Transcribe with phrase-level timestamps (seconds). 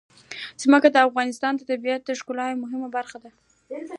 [0.63, 3.31] ځمکه د افغانستان د طبیعت د ښکلا یوه مهمه برخه ده.